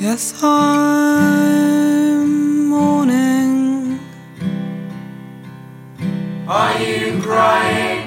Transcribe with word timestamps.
Yes, 0.00 0.32
I'm 0.44 2.28
mourning. 2.68 3.98
Are 6.46 6.80
you 6.80 7.20
crying? 7.20 7.97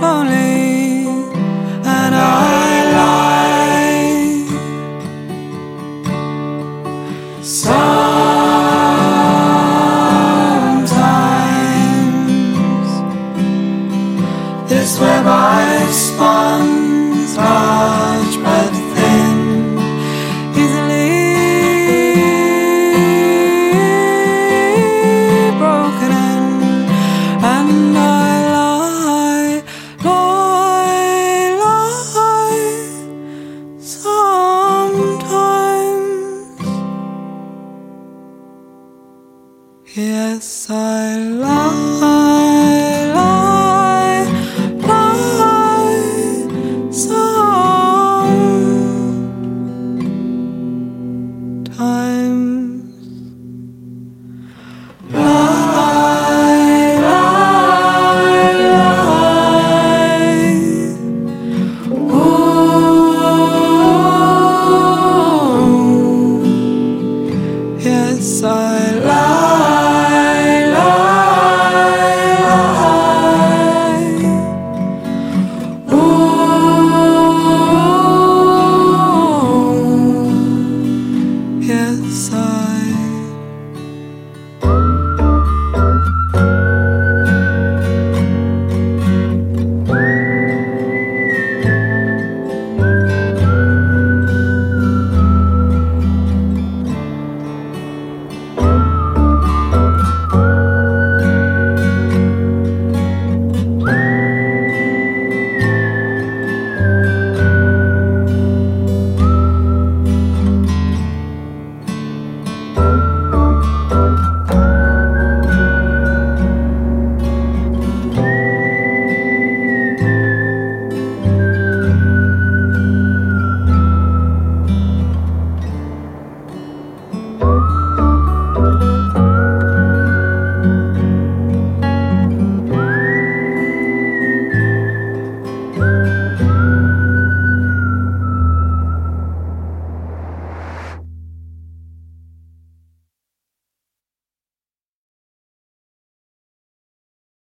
lonely. 0.00 1.06
And 1.84 2.14
I 2.14 2.84
lie 2.94 4.46
sometimes. 7.42 8.28
This 14.68 15.00
web 15.00 15.26
I 15.26 15.86
spun 15.90 17.26
Yes, 39.98 40.70
I 40.70 41.16
love. 41.16 42.17